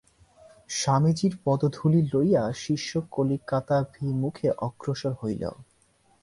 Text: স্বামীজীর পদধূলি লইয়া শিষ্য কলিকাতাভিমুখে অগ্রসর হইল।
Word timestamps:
স্বামীজীর 0.69 1.33
পদধূলি 1.45 2.01
লইয়া 2.13 2.43
শিষ্য 2.63 2.91
কলিকাতাভিমুখে 3.11 4.49
অগ্রসর 4.57 5.13
হইল। 5.21 5.43